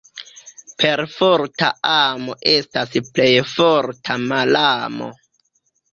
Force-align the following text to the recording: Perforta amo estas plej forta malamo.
Perforta 0.83 1.67
amo 1.91 2.37
estas 2.53 2.97
plej 3.11 3.31
forta 3.53 4.17
malamo. 4.25 5.15